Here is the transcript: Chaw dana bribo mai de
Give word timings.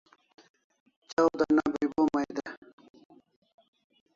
Chaw 1.09 1.29
dana 1.37 1.61
bribo 1.71 2.01
mai 2.13 2.29
de 2.35 2.43